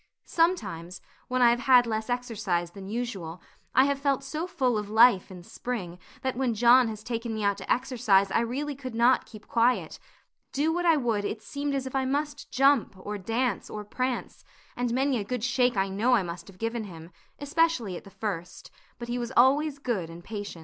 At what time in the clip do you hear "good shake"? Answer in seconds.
15.23-15.77